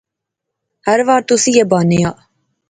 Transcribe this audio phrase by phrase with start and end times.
[0.85, 2.11] ہر وار تس ایئی بانے آ